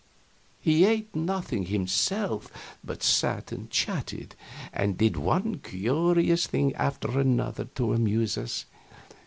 [0.59, 2.47] He ate nothing himself,
[2.83, 4.35] but sat and chatted,
[4.73, 8.65] and did one curious thing after another to amuse us.